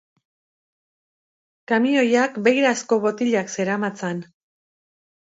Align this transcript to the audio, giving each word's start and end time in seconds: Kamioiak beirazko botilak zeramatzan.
Kamioiak 1.71 2.39
beirazko 2.47 2.99
botilak 3.05 3.53
zeramatzan. 3.57 4.25